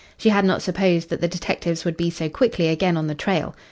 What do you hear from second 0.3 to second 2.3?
not supposed that the detectives would be so